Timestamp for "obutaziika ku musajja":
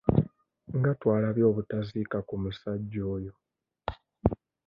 1.51-3.01